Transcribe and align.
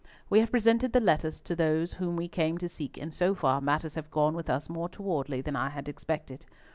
We 0.31 0.39
have 0.39 0.49
presented 0.49 0.93
the 0.93 0.99
letters 0.99 1.41
to 1.41 1.55
those 1.55 1.93
whom 1.93 2.15
we 2.15 2.27
came 2.27 2.57
to 2.57 2.67
seek, 2.67 2.97
and 2.97 3.13
so 3.13 3.35
far 3.35 3.61
matters 3.61 3.93
have 3.93 4.09
gone 4.09 4.33
with 4.35 4.49
us 4.49 4.67
more 4.67 4.89
towardly 4.89 5.41
than 5.41 5.55
I 5.55 5.69
had 5.69 5.87
expected. 5.87 6.47